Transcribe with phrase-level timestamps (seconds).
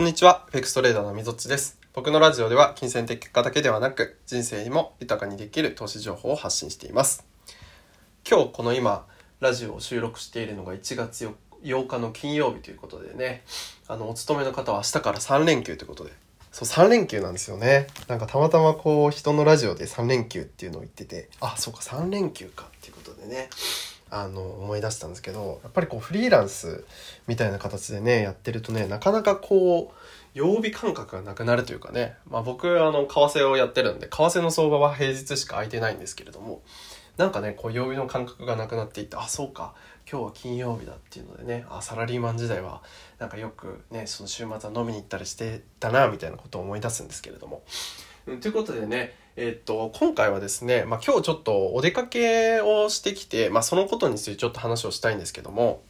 [0.00, 1.78] こんにちは、フェイクストレーダーのみぞっちです。
[1.92, 7.26] 僕のラジオでは金銭的結果だけではなく、人生にも豊かにできる投資情報を発信しています。
[8.26, 9.06] 今日この今、
[9.40, 11.28] ラジオを収録しているのが1月
[11.62, 13.44] 8日の金曜日ということでね、
[13.88, 16.12] あの、お勤めの方は明日から3連休ということで、
[16.50, 17.86] そう、3連休なんですよね。
[18.08, 23.50] なんかたまたまこう、人のラジオで3連休っていうのを言ってて、あ、そうか、3連休かっていうことでね、
[24.10, 26.84] あの、思い出したんですけど、やっぱりこう、フリーランス
[27.26, 29.96] みたいな形でね、やってるとね、なかなかこう、
[30.34, 36.62] 曜日感覚がなくなるというかね、まあ僕、あの、為替をやってるんで、為替の相場は平日しか空いてないんですけれども、
[37.16, 39.74] なんかね、こう、曜日の感覚がなくなっていって、あ、そうか、
[40.10, 42.82] 今日は金曜日だっていうのでね、あ、サラリーマン時代は、
[43.18, 47.62] なんかよくね、その週末は飲みに行ったりしてたな、みたいなことを思い出すんですけれども。
[48.26, 55.82] うんということでね、えっと、今回はですね、まあ今日ちょっとお出かけをしてきて、まあそのことについてちょっと話をしたいんですけども、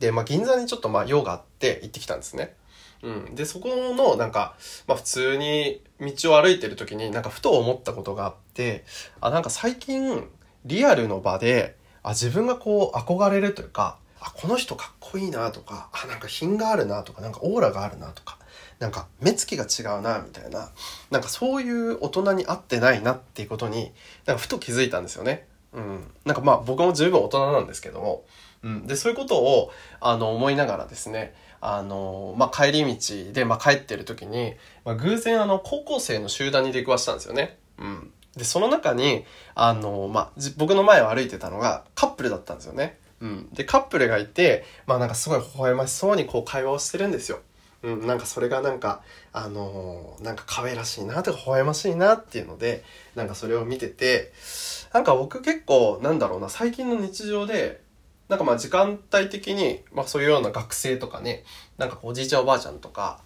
[0.00, 2.56] で、まあ銀座にちょっとま用があって行ってきたんですね。
[3.02, 3.34] うん。
[3.34, 4.54] で、そこの、なんか、
[4.86, 8.86] まあ普通に道を歩いてる時になんかふと思ったことがあって、
[9.20, 10.26] あ、なんか最近、
[10.64, 18.38] リアルの場で、あ、自分がこう憧れるというか、あ、この人かっこいいなとか、あ、なんか品があるなとか、なんかオーラがあるなとか、
[18.78, 20.70] なんか目つきが違うなみたいな、
[21.10, 23.92] なんかそういう大人に合ってないなっていうことに、
[24.26, 25.46] なんかふと気づいたんですよね。
[25.72, 26.10] うん。
[26.24, 28.24] なんかまあ僕も十分大人なんですけども、
[28.62, 28.86] うん。
[28.86, 37.58] で、そういうことを、あの、思いながらですね、あの、まあ、帰り道で、まあ、帰ってる時に、まあ、偶然あの、高校生の集団に出くわしたんですよね。
[37.78, 38.12] うん。
[38.36, 42.98] で、その中に、あの、まあ、僕の前を歩いてたのがカップルだったんですよね。
[43.22, 43.48] うん。
[43.52, 47.40] で、カップルがいて、まあ、なんかすごい微笑ましそうにこう会話をしてるんですよ。
[47.82, 52.84] うん、なんかそれがなんか、あのーなんか可愛らしいなとか微笑ましいなっていうので、
[53.14, 54.32] なんかそれを見てて、
[54.92, 57.80] なんか僕結構、なんだろうな、最近の日常で、
[58.28, 61.44] なんかまあ時間帯的に、まあそういうような学生とかね、
[61.78, 63.20] なんかおじいちゃんおばあちゃんとか、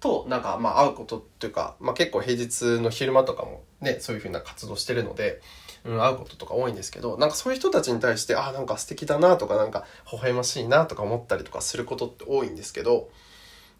[0.00, 5.40] となんかまあ会うことっていうか、まあ結構平日の昼間とかもね、そういうふうな活動してるので、
[5.84, 13.10] うん、会うこととか多いんですけど、なんかそういう人たちに対して、あ、なんか素敵だなとか、なんか微笑ましいなとか思ったりとかすることって多いんですけど、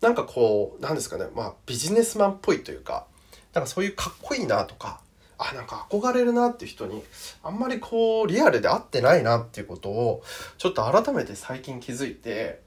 [0.01, 3.07] なんかこう、なんですかね、まあビジネスマンっぽいというか、
[3.55, 5.01] なんかそういうかっこいいなとか、
[5.39, 7.03] あ、なんか憧れるなっていう人に、
[7.43, 10.23] あんまりこう、リアルで会ってないなっていうことを、
[10.59, 12.61] ちょっと改めて最近気づいて、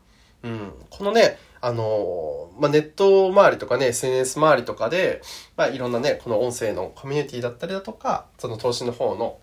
[0.44, 5.22] うん、このね、あのまあ、ネット周りとかね、SNS 周りとかで、
[5.56, 9.40] まあ、いろんなね、この音声のコミュニティだったりだとか、その投資の方の、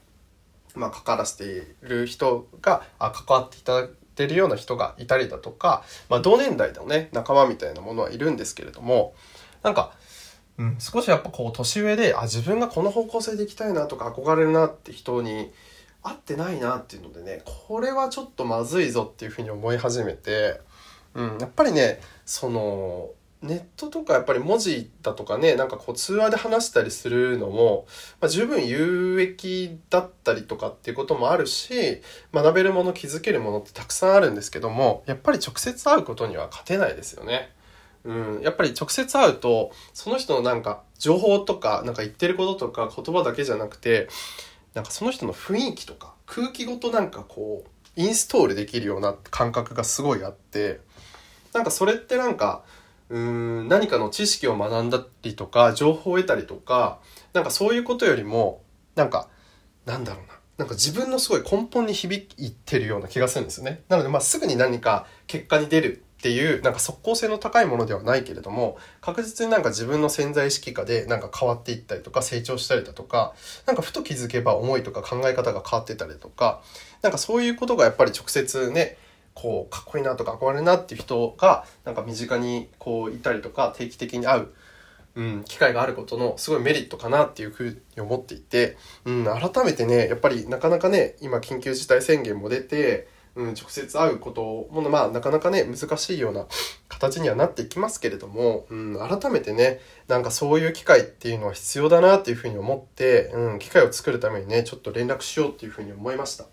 [0.75, 9.15] まあ、関わらせている人が、あ、関わっていただいてるような人がいたりだとか、まあ、同年代のね、仲間みたいなものはいるんですけれども、
[9.63, 9.93] なんか、
[10.57, 15.53] うん、少しやっぱこう年上で、あ、自分がこの方向性でいきたいなとか憧れるなって人に
[16.03, 20.61] 会ってないなっていうのでね、これはちょっとまずいぞっていうふうに思い始めて、
[21.15, 23.11] うん、やっぱりね、その、
[23.45, 27.87] ネットとかやっぱり文字だとかね、なんかこう通話で話したりするのも、
[28.21, 32.01] まあ、十分有益だったりとかっていうこともあるし、
[32.33, 37.51] 学べるもの、気づけるものってたくさんあるんですけども、やっぱり直接会うことには勝てないですよね。
[38.05, 44.09] うん、やっぱり直接会うと、その人のなんか情報とか、なんか言ってることとか言葉だけじゃなくて、
[44.73, 50.81] なんかその人の雰囲気とか空気ごとなんかこう、インストールできるような感覚がすごいあって、
[51.53, 52.65] なんかそれってなんか、
[53.11, 57.01] うん、何かの知識を学んだりとか、情報を得たりとか、
[57.33, 58.63] なんかそういうことよりも、
[58.95, 59.29] なんか、
[59.87, 60.35] なんだろうな。
[60.57, 63.83] なんか自分のすごい根本に響いてるような気がするんですよね。
[63.89, 73.35] なのでまあすぐに何か結果に出るっていう、なんか即効性の高いものではないけれども、確実になんか自分の潜在意識下でなんか変わっていったりとか成長したりだとか、
[73.67, 76.63] なんかふと気づけば思いとか考え方が変わってたりとか、
[77.05, 78.97] なんかそういうことがやっぱり直接ね、
[79.35, 84.49] こう、かっこいいなとか憧れるなっていう人が、なんか身近にこういたりとか、定期的に会う、
[85.17, 96.47] うん、機会があることのすごいメリットかなっていうふうに思っていて、うん、改めてね、やっぱりなかなかね、今緊急事態宣言も出て、うん、直接会うことも、まあ、なかなかね、難しいような
[96.89, 106.47] 形にはなっていきますけれども、うん、改めてね、なんかそういう機会っていうのは必要だなっていうふうに思って、うん、機会を作るためにね、ちょっと連絡しようっていうふうに思いました。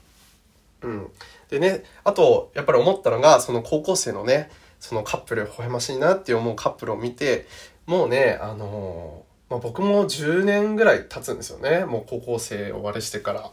[0.81, 1.11] うん。
[1.49, 4.49] でね、あと、やっぱり思ったのが、その高校生のね、
[4.79, 7.47] そのカップル、微笑ましいなって思うカップルを見て、
[7.85, 11.83] もうね、あのーまあ、僕も10年ぐらい経つんですよね。
[11.83, 13.51] もう高校生終わりしてから。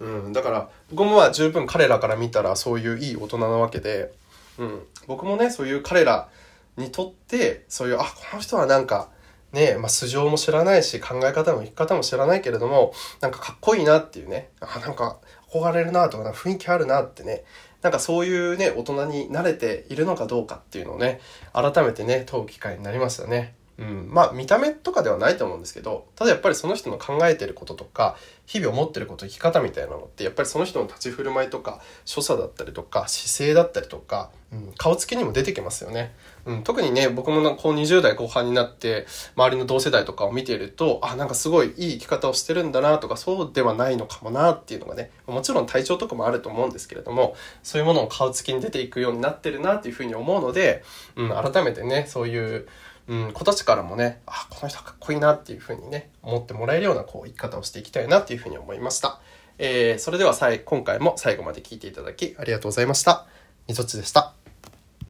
[0.00, 0.32] うん。
[0.34, 4.12] だから、僕もまあ十分彼らから見たらそういういい大人なわけで、
[4.58, 4.82] うん。
[5.06, 6.28] 僕もね、そういう彼ら
[6.76, 9.08] にとって、そういう、あ、この人はなんか、
[9.52, 12.92] ねまあ、素性も知らないし、考え方も生き方も知らないけれども、
[13.22, 15.18] なんかかっこいいなっていうね、あ、なんか
[15.52, 17.44] 憧れるなとか、な雰囲気あるなってね、
[17.82, 21.20] なんかそういうね、大人に慣れているのかどうかっていうのをね、
[21.52, 23.54] 改めてね、問う機会になりますよね。
[23.78, 36.12] うん、まあ見た目とかではないと思うんですけどただやっぱりその人の考えてることとか日々思ってること生き方みたいなのってやっぱりその人の立ち振る舞いとか所作だったりとか姿勢だったりとか、うん、顔つきにも出てきますよね、
[36.44, 50.82] うん、特にね僕もこう20代後半になって周りの同世代とかを見ているとあなんかすごいいい生き方をしてるんだなとかそうではないのかもなっていうのがねもちろん体調とかもあると思うんですけれどもそういうものを顔つきに出ていくようになってるなっていうふうに思うので、
[51.14, 52.66] うん、改めてねそういう
[53.08, 59.20] うん、今年からもね、あ、この人かっこいいなっていうふうにね、思ってもらえるようなこう生き方をしていきたいなっていうふうに思いました。
[59.58, 63.26] えー、それではさい今回も最後まで聞いていただきありがとうございました。
[63.66, 64.37] みそちでした。